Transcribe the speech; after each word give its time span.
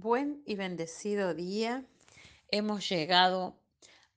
Buen 0.00 0.44
y 0.46 0.54
bendecido 0.54 1.34
día. 1.34 1.84
Hemos 2.52 2.88
llegado 2.88 3.58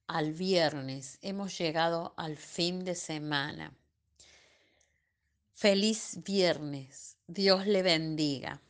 al 0.06 0.32
viernes, 0.32 1.18
hemos 1.24 1.58
llegado 1.58 2.14
al 2.18 2.38
fin 2.38 2.86
de 2.86 2.94
semana. 2.94 3.74
Feliz 5.56 6.20
viernes, 6.24 7.18
Dios 7.26 7.66
le 7.66 7.82
bendiga. 7.82 8.62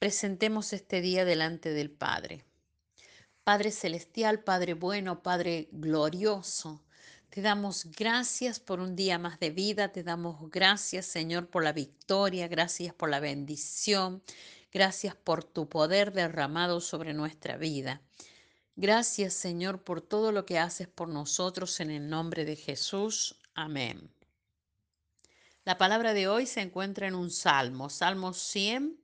Presentemos 0.00 0.72
este 0.72 1.00
día 1.00 1.24
delante 1.24 1.70
del 1.70 1.88
Padre. 1.88 2.42
Padre 3.44 3.70
Celestial, 3.70 4.42
Padre 4.42 4.74
bueno, 4.74 5.22
Padre 5.22 5.68
glorioso, 5.70 6.82
te 7.30 7.42
damos 7.42 7.84
gracias 7.96 8.58
por 8.58 8.80
un 8.80 8.96
día 8.96 9.20
más 9.20 9.38
de 9.38 9.50
vida, 9.50 9.92
te 9.92 10.02
damos 10.02 10.50
gracias 10.50 11.06
Señor 11.06 11.48
por 11.48 11.62
la 11.62 11.72
victoria, 11.72 12.48
gracias 12.48 12.92
por 12.92 13.08
la 13.08 13.20
bendición, 13.20 14.20
Gracias 14.76 15.14
por 15.14 15.42
tu 15.42 15.70
poder 15.70 16.12
derramado 16.12 16.82
sobre 16.82 17.14
nuestra 17.14 17.56
vida. 17.56 18.02
Gracias 18.74 19.32
Señor 19.32 19.82
por 19.82 20.02
todo 20.02 20.32
lo 20.32 20.44
que 20.44 20.58
haces 20.58 20.86
por 20.86 21.08
nosotros 21.08 21.80
en 21.80 21.90
el 21.90 22.10
nombre 22.10 22.44
de 22.44 22.56
Jesús. 22.56 23.36
Amén. 23.54 24.10
La 25.64 25.78
palabra 25.78 26.12
de 26.12 26.28
hoy 26.28 26.44
se 26.44 26.60
encuentra 26.60 27.06
en 27.06 27.14
un 27.14 27.30
salmo, 27.30 27.88
Salmo 27.88 28.34
100, 28.34 29.00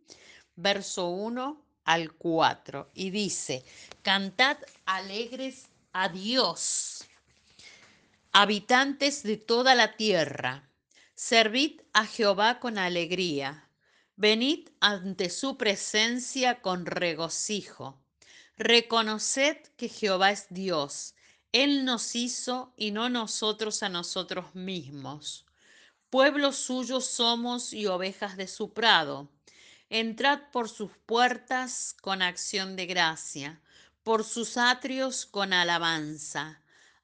verso 0.57 1.09
1 1.09 1.65
al 1.85 2.13
4, 2.13 2.91
y 2.93 3.09
dice, 3.09 3.65
Cantad 4.03 4.59
alegres 4.85 5.71
a 5.95 6.11
Dios, 6.11 7.07
habitantes 8.31 9.23
de 9.23 9.39
toda 9.39 9.75
la 9.75 9.97
tierra, 9.97 10.69
servid 11.15 11.81
a 11.95 12.05
Jehová 12.05 12.61
con 12.61 12.77
alegría 12.77 13.71
Venid 14.17 14.69
ante 14.81 15.31
su 15.31 15.57
presencia 15.57 16.61
con 16.61 16.87
regocijo. 16.87 17.99
Reconoced 18.59 19.69
que 19.77 19.89
Jehová 19.89 20.31
es 20.31 20.47
Dios. 20.51 21.15
Él 21.53 21.85
nos 21.85 22.15
hizo 22.15 22.73
y 22.77 22.91
no 22.91 23.09
nosotros 23.09 23.83
a 23.83 23.89
nosotros 23.89 24.55
mismos. 24.55 25.47
Pueblo 26.11 26.53
suyo 26.53 27.01
somos 27.01 27.73
y 27.73 27.87
ovejas 27.87 28.37
de 28.37 28.47
su 28.47 28.73
prado. 28.75 29.31
Entrad 29.89 30.41
por 30.53 30.69
sus 30.69 30.91
puertas 31.07 31.95
con 32.01 32.21
acción 32.21 32.77
de 32.77 32.87
gracia, 32.87 33.61
por 34.03 34.25
sus 34.25 34.59
atrios 34.59 35.25
con 35.25 35.55
alabanza. 35.55 36.61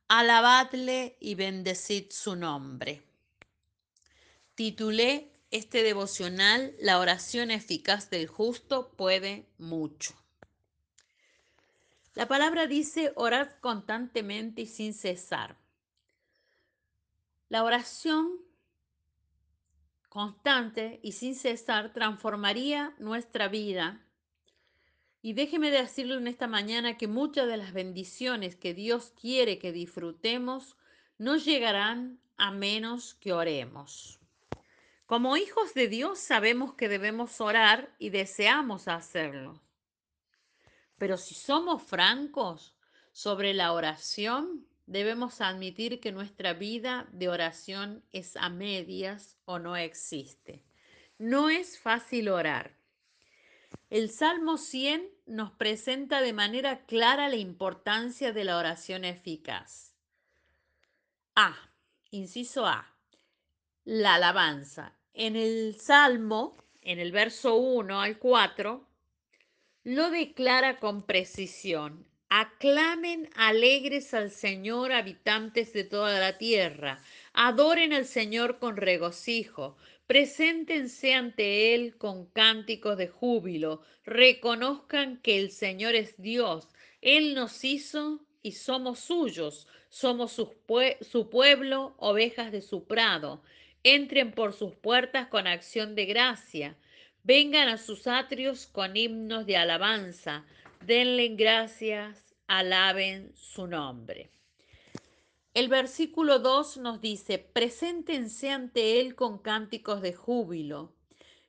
Alabadle 0.08 1.16
y 1.20 1.34
bendecid 1.34 2.10
su 2.10 2.36
nombre. 2.36 3.02
Titulé 4.54 5.37
este 5.50 5.82
devocional, 5.82 6.74
la 6.78 6.98
oración 6.98 7.50
eficaz 7.50 8.10
del 8.10 8.26
justo 8.26 8.92
puede 8.96 9.46
mucho. 9.58 10.14
La 12.14 12.26
palabra 12.26 12.66
dice 12.66 13.12
orar 13.14 13.58
constantemente 13.60 14.62
y 14.62 14.66
sin 14.66 14.92
cesar. 14.92 15.56
La 17.48 17.64
oración 17.64 18.28
constante 20.08 21.00
y 21.02 21.12
sin 21.12 21.34
cesar 21.34 21.92
transformaría 21.92 22.94
nuestra 22.98 23.48
vida. 23.48 24.04
Y 25.22 25.32
déjeme 25.32 25.70
decirle 25.70 26.16
en 26.16 26.26
esta 26.26 26.46
mañana 26.46 26.96
que 26.98 27.06
muchas 27.06 27.46
de 27.46 27.56
las 27.56 27.72
bendiciones 27.72 28.56
que 28.56 28.74
Dios 28.74 29.12
quiere 29.18 29.58
que 29.58 29.72
disfrutemos 29.72 30.76
no 31.18 31.36
llegarán 31.36 32.20
a 32.36 32.50
menos 32.50 33.14
que 33.14 33.32
oremos. 33.32 34.18
Como 35.08 35.38
hijos 35.38 35.72
de 35.72 35.88
Dios 35.88 36.18
sabemos 36.18 36.74
que 36.74 36.86
debemos 36.86 37.40
orar 37.40 37.94
y 37.98 38.10
deseamos 38.10 38.88
hacerlo. 38.88 39.62
Pero 40.98 41.16
si 41.16 41.34
somos 41.34 41.82
francos 41.82 42.76
sobre 43.12 43.54
la 43.54 43.72
oración, 43.72 44.66
debemos 44.84 45.40
admitir 45.40 46.00
que 46.00 46.12
nuestra 46.12 46.52
vida 46.52 47.08
de 47.10 47.30
oración 47.30 48.04
es 48.12 48.36
a 48.36 48.50
medias 48.50 49.38
o 49.46 49.58
no 49.58 49.78
existe. 49.78 50.62
No 51.16 51.48
es 51.48 51.78
fácil 51.78 52.28
orar. 52.28 52.76
El 53.88 54.10
Salmo 54.10 54.58
100 54.58 55.08
nos 55.24 55.52
presenta 55.52 56.20
de 56.20 56.34
manera 56.34 56.84
clara 56.84 57.30
la 57.30 57.36
importancia 57.36 58.34
de 58.34 58.44
la 58.44 58.58
oración 58.58 59.06
eficaz. 59.06 59.94
A. 61.34 61.56
Inciso 62.10 62.66
A. 62.66 62.94
La 63.86 64.16
alabanza 64.16 64.97
en 65.18 65.34
el 65.34 65.74
Salmo, 65.80 66.56
en 66.80 67.00
el 67.00 67.10
verso 67.10 67.56
1 67.56 68.00
al 68.00 68.18
4, 68.18 68.86
lo 69.82 70.10
declara 70.10 70.78
con 70.78 71.02
precisión. 71.02 72.06
Aclamen 72.28 73.28
alegres 73.34 74.14
al 74.14 74.30
Señor, 74.30 74.92
habitantes 74.92 75.72
de 75.72 75.82
toda 75.82 76.20
la 76.20 76.38
tierra. 76.38 77.02
Adoren 77.32 77.92
al 77.92 78.04
Señor 78.04 78.60
con 78.60 78.76
regocijo. 78.76 79.76
Preséntense 80.06 81.14
ante 81.14 81.74
Él 81.74 81.96
con 81.98 82.26
cánticos 82.26 82.96
de 82.96 83.08
júbilo. 83.08 83.82
Reconozcan 84.04 85.20
que 85.20 85.40
el 85.40 85.50
Señor 85.50 85.96
es 85.96 86.14
Dios. 86.16 86.68
Él 87.00 87.34
nos 87.34 87.64
hizo 87.64 88.20
y 88.40 88.52
somos 88.52 89.00
suyos. 89.00 89.66
Somos 89.88 90.32
su, 90.32 90.54
su 91.00 91.28
pueblo, 91.28 91.94
ovejas 91.98 92.52
de 92.52 92.62
su 92.62 92.84
prado. 92.84 93.42
Entren 93.82 94.32
por 94.32 94.52
sus 94.52 94.74
puertas 94.74 95.28
con 95.28 95.46
acción 95.46 95.94
de 95.94 96.06
gracia. 96.06 96.76
Vengan 97.22 97.68
a 97.68 97.78
sus 97.78 98.06
atrios 98.06 98.66
con 98.66 98.96
himnos 98.96 99.46
de 99.46 99.56
alabanza. 99.56 100.44
Denle 100.84 101.28
gracias, 101.28 102.34
alaben 102.46 103.32
su 103.34 103.66
nombre. 103.66 104.30
El 105.54 105.68
versículo 105.68 106.38
2 106.38 106.78
nos 106.78 107.00
dice, 107.00 107.38
preséntense 107.38 108.50
ante 108.50 109.00
Él 109.00 109.14
con 109.14 109.38
cánticos 109.38 110.02
de 110.02 110.14
júbilo. 110.14 110.92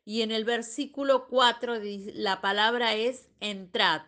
Y 0.03 0.21
en 0.23 0.31
el 0.31 0.45
versículo 0.45 1.27
4 1.27 1.75
la 2.15 2.41
palabra 2.41 2.95
es 2.95 3.29
entrad. 3.39 4.01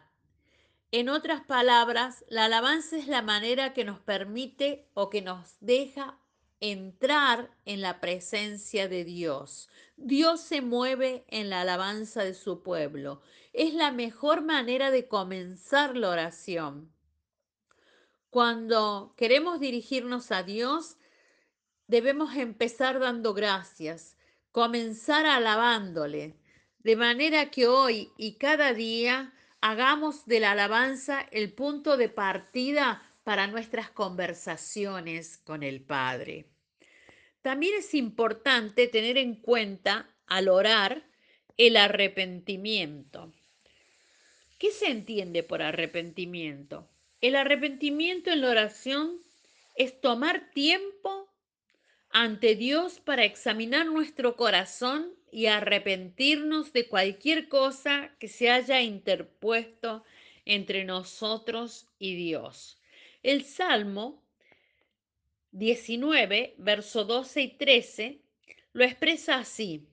En 0.92 1.08
otras 1.08 1.42
palabras, 1.42 2.26
la 2.28 2.46
alabanza 2.46 2.98
es 2.98 3.08
la 3.08 3.22
manera 3.22 3.74
que 3.74 3.86
nos 3.86 4.00
permite 4.00 4.90
o 4.94 5.10
que 5.10 5.22
nos 5.22 5.56
deja 5.60 6.18
entrar 6.62 7.50
en 7.66 7.82
la 7.82 8.00
presencia 8.00 8.88
de 8.88 9.04
Dios. 9.04 9.68
Dios 9.98 10.42
se 10.42 10.62
mueve 10.62 11.26
en 11.28 11.50
la 11.50 11.62
alabanza 11.62 12.24
de 12.24 12.34
su 12.34 12.64
pueblo. 12.64 13.22
Es 13.52 13.74
la 13.74 13.92
mejor 13.92 14.44
manera 14.44 14.92
de 14.92 15.08
comenzar 15.08 15.98
la 15.98 16.10
oración. 16.10 16.94
Cuando 18.30 19.14
queremos 19.18 19.60
dirigirnos 19.60 20.32
a 20.32 20.44
Dios, 20.44 20.98
debemos 21.88 22.36
empezar 22.36 23.00
dando 23.00 23.34
gracias, 23.34 24.18
comenzar 24.52 25.26
alabándole, 25.26 26.38
de 26.80 26.96
manera 26.96 27.52
que 27.52 27.68
hoy 27.68 28.12
y 28.18 28.36
cada 28.38 28.74
día 28.74 29.34
hagamos 29.60 30.26
de 30.26 30.40
la 30.40 30.52
alabanza 30.52 31.22
el 31.32 31.54
punto 31.54 31.98
de 31.98 32.10
partida 32.10 33.04
para 33.24 33.48
nuestras 33.48 33.90
conversaciones 33.90 35.38
con 35.38 35.64
el 35.64 35.82
Padre. 35.82 36.51
También 37.42 37.76
es 37.78 37.94
importante 37.94 38.88
tener 38.88 39.18
en 39.18 39.36
cuenta 39.36 40.10
al 40.28 40.48
orar 40.48 41.04
el 41.58 41.78
arrepentimiento. 41.78 43.34
¿Qué 44.60 44.72
se 44.72 44.88
entiende 44.88 45.42
por 45.42 45.62
arrepentimiento? 45.62 46.88
El 47.20 47.36
arrepentimiento 47.36 48.32
en 48.32 48.42
la 48.42 48.50
oración 48.52 49.22
es 49.76 50.00
tomar 50.02 50.52
tiempo 50.52 51.30
ante 52.12 52.56
Dios 52.56 53.00
para 53.00 53.24
examinar 53.24 53.88
nuestro 53.88 54.36
corazón 54.36 55.14
y 55.32 55.48
arrepentirnos 55.48 56.74
de 56.74 56.88
cualquier 56.88 57.48
cosa 57.48 58.12
que 58.20 58.28
se 58.28 58.50
haya 58.50 58.82
interpuesto 58.82 60.04
entre 60.46 60.84
nosotros 60.84 61.88
y 61.98 62.16
Dios. 62.16 62.80
El 63.24 63.46
Salmo 63.46 64.22
19, 65.52 66.56
verso 66.58 67.04
12 67.04 67.42
y 67.42 67.48
13, 67.58 68.22
lo 68.74 68.84
expresa 68.86 69.36
así. 69.36 69.88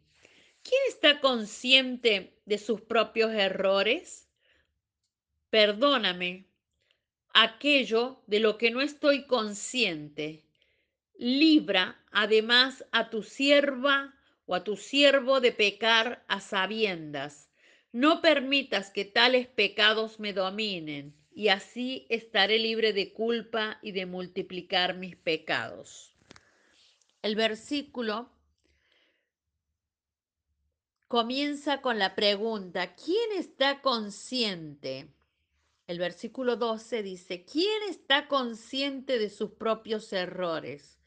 ¿Quién 0.62 0.80
está 0.88 1.20
consciente 1.20 2.38
de 2.44 2.58
sus 2.58 2.80
propios 2.80 3.32
errores? 3.32 4.28
Perdóname 5.50 6.46
aquello 7.32 8.22
de 8.26 8.40
lo 8.40 8.56
que 8.56 8.70
no 8.70 8.80
estoy 8.80 9.26
consciente. 9.26 10.44
Libra 11.14 12.04
además 12.12 12.84
a 12.92 13.10
tu 13.10 13.22
sierva 13.22 14.14
o 14.46 14.54
a 14.54 14.62
tu 14.62 14.76
siervo 14.76 15.40
de 15.40 15.52
pecar 15.52 16.24
a 16.28 16.40
sabiendas. 16.40 17.50
No 17.90 18.20
permitas 18.20 18.90
que 18.90 19.04
tales 19.04 19.48
pecados 19.48 20.20
me 20.20 20.32
dominen 20.32 21.17
y 21.38 21.50
así 21.50 22.04
estaré 22.08 22.58
libre 22.58 22.92
de 22.92 23.12
culpa 23.12 23.78
y 23.80 23.92
de 23.92 24.06
multiplicar 24.06 24.96
mis 24.96 25.14
pecados. 25.14 26.12
El 27.22 27.36
versículo 27.36 28.28
comienza 31.06 31.80
con 31.80 32.00
la 32.00 32.16
pregunta, 32.16 32.96
¿quién 32.96 33.38
está 33.38 33.82
consciente? 33.82 35.14
El 35.86 36.00
versículo 36.00 36.56
12 36.56 37.04
dice, 37.04 37.44
¿quién 37.44 37.84
está 37.88 38.26
consciente 38.26 39.20
de 39.20 39.30
sus 39.30 39.52
propios 39.52 40.12
errores? 40.12 40.98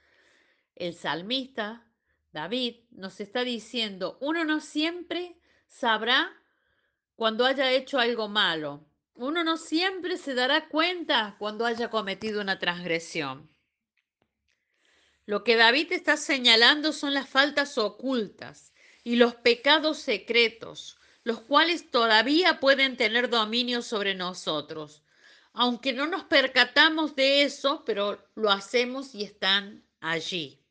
El 0.75 0.93
salmista, 0.93 1.85
David, 2.31 2.77
nos 2.91 3.19
está 3.19 3.43
diciendo, 3.43 4.17
uno 4.21 4.45
no 4.45 4.61
siempre 4.61 5.35
sabrá 5.67 6.31
cuando 7.17 7.43
haya 7.43 7.69
hecho 7.73 7.99
algo 7.99 8.29
malo. 8.29 8.85
Uno 9.21 9.43
no 9.43 9.57
siempre 9.57 10.17
se 10.17 10.33
dará 10.33 10.67
cuenta 10.67 11.35
cuando 11.37 11.67
haya 11.67 11.91
cometido 11.91 12.41
una 12.41 12.57
transgresión. 12.57 13.51
Lo 15.27 15.43
que 15.43 15.55
David 15.55 15.91
está 15.91 16.17
señalando 16.17 16.91
son 16.91 17.13
las 17.13 17.29
faltas 17.29 17.77
ocultas 17.77 18.73
y 19.03 19.17
los 19.17 19.35
pecados 19.35 19.99
secretos, 19.99 20.97
los 21.23 21.39
cuales 21.39 21.91
todavía 21.91 22.59
pueden 22.59 22.97
tener 22.97 23.29
dominio 23.29 23.83
sobre 23.83 24.15
nosotros. 24.15 25.03
Aunque 25.53 25.93
no 25.93 26.07
nos 26.07 26.23
percatamos 26.23 27.15
de 27.15 27.43
eso, 27.43 27.83
pero 27.85 28.27
lo 28.33 28.49
hacemos 28.49 29.13
y 29.13 29.23
están 29.23 29.83
allí. 29.99 30.63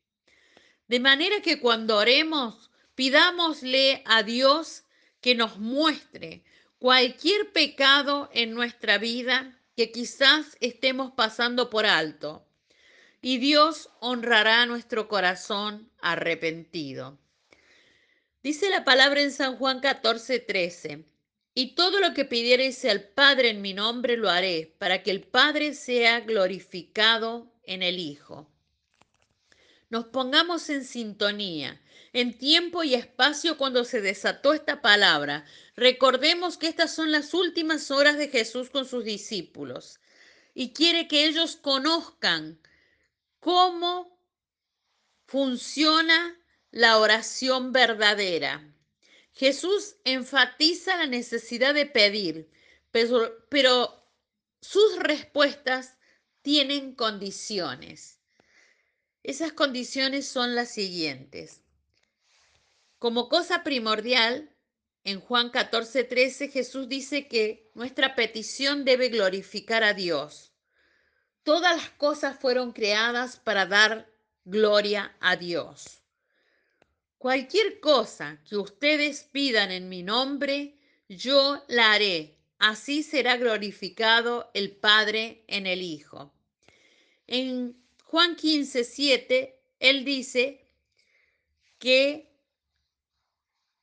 De 0.88 0.98
manera 0.98 1.40
que 1.40 1.60
cuando 1.60 1.98
oremos, 1.98 2.72
pidámosle 2.96 4.02
a 4.06 4.24
Dios 4.24 4.82
que 5.20 5.36
nos 5.36 5.56
muestre 5.60 6.42
cualquier 6.80 7.52
pecado 7.52 8.30
en 8.32 8.54
nuestra 8.54 8.96
vida 8.96 9.54
que 9.76 9.92
quizás 9.92 10.56
estemos 10.60 11.12
pasando 11.12 11.68
por 11.68 11.84
alto. 11.84 12.46
Y 13.20 13.36
Dios 13.36 13.90
honrará 14.00 14.64
nuestro 14.64 15.06
corazón 15.06 15.90
arrepentido. 16.00 17.18
Dice 18.42 18.70
la 18.70 18.82
palabra 18.82 19.20
en 19.20 19.30
San 19.30 19.56
Juan 19.56 19.80
14, 19.80 20.38
13. 20.38 21.04
Y 21.52 21.74
todo 21.74 22.00
lo 22.00 22.14
que 22.14 22.24
pidiereis 22.24 22.82
al 22.86 23.02
Padre 23.02 23.50
en 23.50 23.60
mi 23.60 23.74
nombre 23.74 24.16
lo 24.16 24.30
haré, 24.30 24.74
para 24.78 25.02
que 25.02 25.10
el 25.10 25.20
Padre 25.20 25.74
sea 25.74 26.20
glorificado 26.20 27.52
en 27.64 27.82
el 27.82 27.98
Hijo. 27.98 28.50
Nos 29.90 30.06
pongamos 30.06 30.70
en 30.70 30.84
sintonía 30.84 31.80
en 32.12 32.36
tiempo 32.36 32.82
y 32.82 32.94
espacio 32.94 33.56
cuando 33.56 33.84
se 33.84 34.00
desató 34.00 34.52
esta 34.52 34.82
palabra. 34.82 35.44
Recordemos 35.76 36.56
que 36.56 36.68
estas 36.68 36.94
son 36.94 37.12
las 37.12 37.34
últimas 37.34 37.90
horas 37.90 38.16
de 38.16 38.28
Jesús 38.28 38.70
con 38.70 38.86
sus 38.86 39.04
discípulos 39.04 40.00
y 40.54 40.72
quiere 40.72 41.08
que 41.08 41.26
ellos 41.26 41.56
conozcan 41.56 42.60
cómo 43.38 44.18
funciona 45.26 46.36
la 46.70 46.98
oración 46.98 47.72
verdadera. 47.72 48.72
Jesús 49.32 49.96
enfatiza 50.04 50.96
la 50.96 51.06
necesidad 51.06 51.74
de 51.74 51.86
pedir, 51.86 52.50
pero, 52.90 53.46
pero 53.48 54.04
sus 54.60 54.98
respuestas 54.98 55.96
tienen 56.42 56.94
condiciones. 56.94 58.19
Esas 59.22 59.52
condiciones 59.52 60.26
son 60.26 60.54
las 60.54 60.70
siguientes. 60.70 61.62
Como 62.98 63.28
cosa 63.28 63.62
primordial, 63.62 64.54
en 65.04 65.20
Juan 65.20 65.50
14, 65.50 66.04
13 66.04 66.48
Jesús 66.48 66.88
dice 66.88 67.26
que 67.26 67.70
nuestra 67.74 68.14
petición 68.14 68.84
debe 68.84 69.08
glorificar 69.08 69.82
a 69.82 69.94
Dios. 69.94 70.52
Todas 71.42 71.76
las 71.76 71.90
cosas 71.90 72.38
fueron 72.38 72.72
creadas 72.72 73.38
para 73.38 73.66
dar 73.66 74.10
gloria 74.44 75.16
a 75.20 75.36
Dios. 75.36 76.02
Cualquier 77.16 77.80
cosa 77.80 78.42
que 78.48 78.56
ustedes 78.56 79.24
pidan 79.24 79.70
en 79.70 79.88
mi 79.88 80.02
nombre, 80.02 80.78
yo 81.08 81.62
la 81.68 81.92
haré. 81.92 82.38
Así 82.58 83.02
será 83.02 83.36
glorificado 83.36 84.50
el 84.54 84.76
Padre 84.76 85.44
en 85.46 85.66
el 85.66 85.82
Hijo. 85.82 86.32
En 87.26 87.82
Juan 88.10 88.34
15, 88.34 88.82
7, 88.82 89.62
Él 89.78 90.04
dice 90.04 90.66
que 91.78 92.28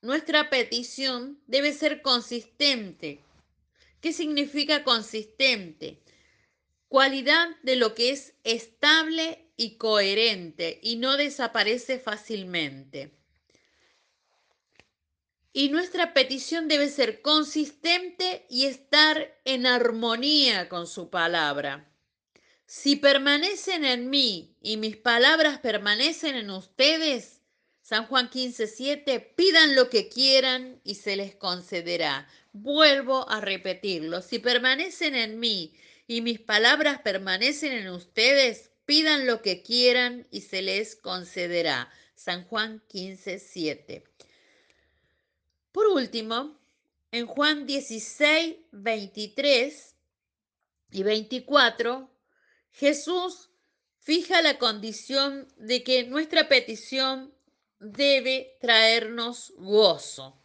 nuestra 0.02 0.50
petición 0.50 1.40
debe 1.46 1.72
ser 1.72 2.02
consistente. 2.02 3.20
¿Qué 4.02 4.12
significa 4.12 4.84
consistente? 4.84 6.02
Cualidad 6.88 7.56
de 7.62 7.76
lo 7.76 7.94
que 7.94 8.10
es 8.10 8.34
estable 8.44 9.46
y 9.56 9.78
coherente 9.78 10.78
y 10.82 10.96
no 10.96 11.16
desaparece 11.16 11.98
fácilmente. 11.98 13.10
Y 15.54 15.70
nuestra 15.70 16.12
petición 16.12 16.68
debe 16.68 16.90
ser 16.90 17.22
consistente 17.22 18.44
y 18.50 18.66
estar 18.66 19.40
en 19.46 19.64
armonía 19.64 20.68
con 20.68 20.86
su 20.86 21.08
palabra. 21.08 21.87
Si 22.70 22.96
permanecen 22.96 23.86
en 23.86 24.10
mí 24.10 24.54
y 24.60 24.76
mis 24.76 24.98
palabras 24.98 25.58
permanecen 25.58 26.34
en 26.34 26.50
ustedes, 26.50 27.40
San 27.80 28.04
Juan 28.04 28.28
15, 28.28 28.66
7, 28.66 29.20
pidan 29.20 29.74
lo 29.74 29.88
que 29.88 30.10
quieran 30.10 30.78
y 30.84 30.96
se 30.96 31.16
les 31.16 31.34
concederá. 31.34 32.28
Vuelvo 32.52 33.26
a 33.30 33.40
repetirlo, 33.40 34.20
si 34.20 34.38
permanecen 34.38 35.14
en 35.14 35.40
mí 35.40 35.72
y 36.06 36.20
mis 36.20 36.40
palabras 36.40 37.00
permanecen 37.00 37.72
en 37.72 37.88
ustedes, 37.88 38.70
pidan 38.84 39.26
lo 39.26 39.40
que 39.40 39.62
quieran 39.62 40.26
y 40.30 40.42
se 40.42 40.60
les 40.60 40.94
concederá. 40.94 41.90
San 42.14 42.44
Juan 42.44 42.82
15, 42.88 43.38
7. 43.38 44.04
Por 45.72 45.86
último, 45.86 46.54
en 47.12 47.26
Juan 47.26 47.64
16, 47.64 48.56
23 48.72 49.94
y 50.90 51.02
24, 51.02 52.10
Jesús 52.72 53.50
fija 53.98 54.42
la 54.42 54.58
condición 54.58 55.48
de 55.56 55.82
que 55.82 56.04
nuestra 56.04 56.48
petición 56.48 57.34
debe 57.78 58.56
traernos 58.60 59.52
gozo. 59.56 60.42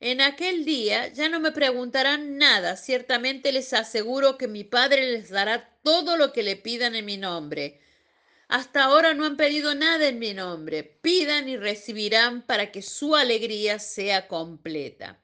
En 0.00 0.20
aquel 0.20 0.64
día 0.64 1.08
ya 1.08 1.28
no 1.28 1.38
me 1.38 1.52
preguntarán 1.52 2.36
nada, 2.36 2.76
ciertamente 2.76 3.52
les 3.52 3.72
aseguro 3.72 4.36
que 4.36 4.48
mi 4.48 4.64
Padre 4.64 5.12
les 5.12 5.30
dará 5.30 5.78
todo 5.84 6.16
lo 6.16 6.32
que 6.32 6.42
le 6.42 6.56
pidan 6.56 6.96
en 6.96 7.04
mi 7.04 7.16
nombre. 7.16 7.80
Hasta 8.48 8.84
ahora 8.84 9.14
no 9.14 9.24
han 9.24 9.36
pedido 9.36 9.74
nada 9.74 10.08
en 10.08 10.18
mi 10.18 10.34
nombre. 10.34 10.82
Pidan 10.82 11.48
y 11.48 11.56
recibirán 11.56 12.42
para 12.42 12.70
que 12.70 12.82
su 12.82 13.16
alegría 13.16 13.78
sea 13.78 14.28
completa. 14.28 15.22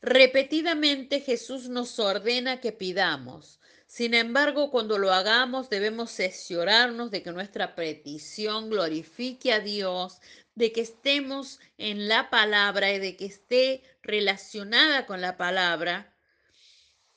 Repetidamente 0.00 1.20
Jesús 1.20 1.68
nos 1.68 1.98
ordena 1.98 2.60
que 2.60 2.72
pidamos. 2.72 3.60
Sin 3.92 4.14
embargo, 4.14 4.70
cuando 4.70 4.96
lo 4.96 5.12
hagamos 5.12 5.68
debemos 5.68 6.10
sesionarnos 6.10 7.10
de 7.10 7.22
que 7.22 7.30
nuestra 7.30 7.74
petición 7.74 8.70
glorifique 8.70 9.52
a 9.52 9.60
Dios, 9.60 10.18
de 10.54 10.72
que 10.72 10.80
estemos 10.80 11.60
en 11.76 12.08
la 12.08 12.30
palabra 12.30 12.90
y 12.90 12.98
de 12.98 13.18
que 13.18 13.26
esté 13.26 13.82
relacionada 14.00 15.04
con 15.04 15.20
la 15.20 15.36
palabra 15.36 16.16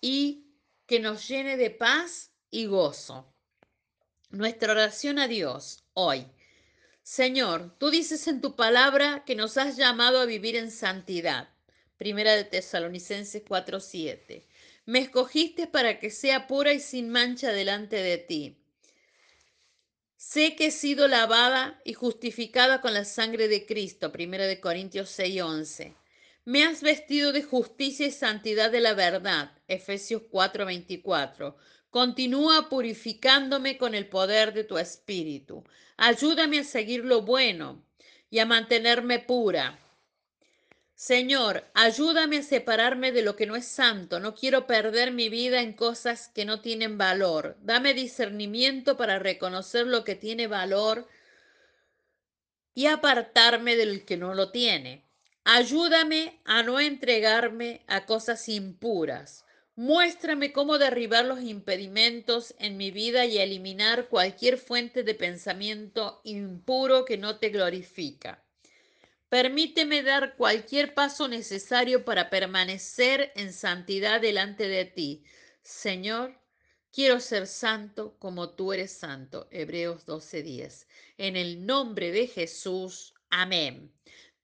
y 0.02 0.50
que 0.86 1.00
nos 1.00 1.26
llene 1.30 1.56
de 1.56 1.70
paz 1.70 2.34
y 2.52 2.66
gozo. 2.66 3.34
Nuestra 4.30 4.74
oración 4.74 5.18
a 5.18 5.30
Dios 5.30 5.86
hoy. 5.94 6.28
Señor, 7.04 7.74
tú 7.78 7.90
dices 7.90 8.28
en 8.28 8.42
tu 8.42 8.58
palabra 8.58 9.24
que 9.26 9.36
nos 9.36 9.58
has 9.58 9.78
llamado 9.78 10.20
a 10.20 10.26
vivir 10.26 10.58
en 10.58 10.72
santidad. 10.72 11.48
Primera 11.98 12.36
de 12.36 12.44
Tesalonicenses 12.44 13.46
4:7. 13.46 14.46
Me 14.86 15.00
escogiste 15.00 15.66
para 15.66 16.00
que 16.00 16.12
sea 16.12 16.46
pura 16.46 16.74
y 16.74 16.80
sin 16.80 17.10
mancha 17.10 17.52
delante 17.52 17.98
de 17.98 18.18
ti. 18.18 18.58
Sé 20.16 20.56
que 20.56 20.68
he 20.68 20.72
sido 20.72 21.08
lavada 21.08 21.82
y 21.86 21.94
justificada 21.94 22.82
con 22.82 22.94
la 22.94 23.06
sangre 23.06 23.48
de 23.48 23.66
Cristo. 23.66 24.12
Primera 24.12 24.46
de 24.46 24.60
Corintios 24.60 25.10
6:11. 25.10 25.96
Me 26.46 26.64
has 26.64 26.82
vestido 26.82 27.32
de 27.32 27.42
justicia 27.42 28.06
y 28.06 28.12
santidad 28.12 28.72
de 28.72 28.80
la 28.80 28.94
verdad. 28.94 29.52
Efesios 29.68 30.22
4:24. 30.30 31.58
Continúa 31.90 32.70
purificándome 32.70 33.78
con 33.78 33.96
el 33.96 34.08
poder 34.08 34.54
de 34.54 34.64
tu 34.64 34.78
espíritu. 34.78 35.64
Ayúdame 35.98 36.60
a 36.60 36.64
seguir 36.64 37.06
lo 37.06 37.24
bueno 37.24 37.84
y 38.30 38.40
a 38.40 38.46
mantenerme 38.46 39.20
pura. 39.20 39.80
Señor, 40.96 41.66
ayúdame 41.74 42.38
a 42.38 42.44
separarme 42.44 43.12
de 43.12 43.22
lo 43.22 43.36
que 43.36 43.46
no 43.46 43.58
es 43.58 43.68
santo. 43.68 44.22
No 44.22 44.34
quiero 44.34 44.66
perder 44.66 45.12
mi 45.12 45.28
vida 45.28 45.60
en 45.62 45.74
cosas 45.74 46.30
que 46.30 46.46
no 46.46 46.62
tienen 46.62 46.98
valor. 46.98 47.58
Dame 47.62 47.94
discernimiento 47.94 48.96
para 48.96 49.20
reconocer 49.20 49.88
lo 49.88 50.06
que 50.06 50.16
tiene 50.16 50.48
valor 50.48 51.06
y 52.74 52.86
apartarme 52.86 53.76
del 53.76 54.06
que 54.06 54.16
no 54.16 54.34
lo 54.34 54.52
tiene. 54.52 55.06
Ayúdame 55.44 56.40
a 56.46 56.64
no 56.64 56.80
entregarme 56.80 57.84
a 57.88 58.06
cosas 58.06 58.48
impuras. 58.48 59.46
Muéstrame 59.76 60.54
cómo 60.54 60.78
derribar 60.78 61.26
los 61.26 61.42
impedimentos 61.42 62.56
en 62.58 62.78
mi 62.78 62.92
vida 62.92 63.26
y 63.26 63.38
eliminar 63.38 64.08
cualquier 64.08 64.58
fuente 64.58 65.04
de 65.04 65.14
pensamiento 65.14 66.22
impuro 66.24 67.04
que 67.04 67.18
no 67.18 67.38
te 67.38 67.50
glorifica. 67.50 68.46
Permíteme 69.36 70.02
dar 70.02 70.38
cualquier 70.38 70.94
paso 70.94 71.28
necesario 71.28 72.06
para 72.06 72.30
permanecer 72.30 73.34
en 73.36 73.52
santidad 73.52 74.22
delante 74.22 74.70
de 74.70 74.86
ti. 74.86 75.26
Señor, 75.62 76.40
quiero 76.90 77.20
ser 77.20 77.46
santo 77.46 78.16
como 78.18 78.52
tú 78.52 78.72
eres 78.72 78.94
santo. 78.94 79.50
Hebreos 79.52 80.06
12:10. 80.06 80.88
En 81.18 81.36
el 81.36 81.66
nombre 81.66 82.14
de 82.14 82.28
Jesús. 82.28 83.14
Amén. 83.30 83.92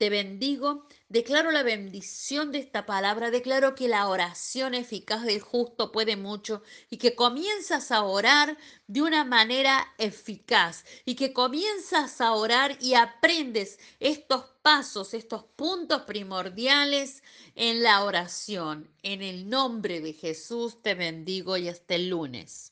Te 0.02 0.10
bendigo, 0.10 0.88
declaro 1.10 1.52
la 1.52 1.62
bendición 1.62 2.52
de 2.52 2.58
esta 2.58 2.88
palabra, 2.88 3.30
declaro 3.30 3.76
que 3.76 3.88
la 3.88 4.08
oración 4.08 4.74
eficaz 4.74 5.24
del 5.24 5.42
justo 5.42 5.92
puede 5.92 6.16
mucho 6.16 6.64
y 6.90 6.98
que 6.98 7.14
comienzas 7.14 7.92
a 7.92 8.02
orar 8.02 8.58
de 8.88 9.04
una 9.04 9.24
manera 9.26 9.94
eficaz 10.00 10.86
y 11.06 11.14
que 11.14 11.34
comienzas 11.34 12.20
a 12.20 12.34
orar 12.34 12.80
y 12.82 12.96
aprendes 12.96 13.78
estos 14.00 14.46
pasos, 14.64 15.14
estos 15.14 15.44
puntos 15.56 16.02
primordiales 16.02 17.22
en 17.54 17.84
la 17.84 18.04
oración. 18.04 18.90
En 19.04 19.22
el 19.22 19.48
nombre 19.52 20.02
de 20.02 20.14
Jesús 20.14 20.82
te 20.82 20.96
bendigo 20.96 21.58
y 21.58 21.70
hasta 21.70 21.94
el 21.94 22.10
lunes. 22.10 22.70